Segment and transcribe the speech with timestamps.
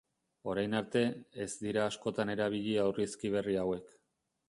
[0.53, 1.03] Orain arte,
[1.45, 3.99] ez dira askotan erabili aurrizki berri hauek.